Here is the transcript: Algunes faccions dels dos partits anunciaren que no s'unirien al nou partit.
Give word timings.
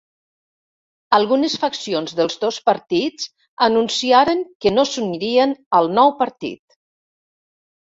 Algunes 1.17 1.57
faccions 1.65 2.15
dels 2.21 2.41
dos 2.45 2.59
partits 2.71 3.29
anunciaren 3.69 4.45
que 4.63 4.75
no 4.81 4.91
s'unirien 4.97 5.59
al 5.83 5.95
nou 6.03 6.19
partit. 6.27 6.81